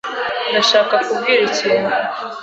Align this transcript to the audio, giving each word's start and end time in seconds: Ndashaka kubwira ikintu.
Ndashaka 0.49 0.95
kubwira 1.05 1.41
ikintu. 1.49 1.93